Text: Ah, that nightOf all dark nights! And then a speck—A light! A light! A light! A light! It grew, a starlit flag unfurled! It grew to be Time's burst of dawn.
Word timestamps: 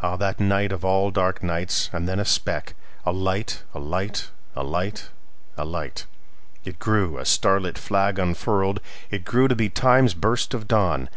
Ah, 0.00 0.16
that 0.16 0.38
nightOf 0.38 0.82
all 0.82 1.10
dark 1.10 1.42
nights! 1.42 1.90
And 1.92 2.08
then 2.08 2.18
a 2.18 2.24
speck—A 2.24 3.12
light! 3.12 3.64
A 3.74 3.78
light! 3.78 4.30
A 4.56 4.62
light! 4.64 5.10
A 5.58 5.64
light! 5.66 6.06
It 6.64 6.78
grew, 6.78 7.18
a 7.18 7.26
starlit 7.26 7.76
flag 7.76 8.18
unfurled! 8.18 8.80
It 9.10 9.26
grew 9.26 9.46
to 9.46 9.54
be 9.54 9.68
Time's 9.68 10.14
burst 10.14 10.54
of 10.54 10.66
dawn. 10.66 11.10